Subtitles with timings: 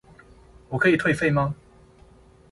[0.69, 1.53] 我可以退費嗎